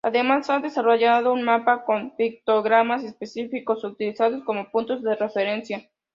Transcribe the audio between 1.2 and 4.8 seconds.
un mapa con pictogramas específicos utilizados como